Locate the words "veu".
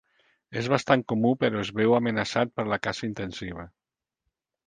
1.81-1.93